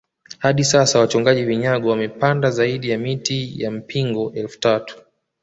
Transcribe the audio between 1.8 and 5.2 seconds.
wamepanda zaidi ya miti ya mpingo elfu tatu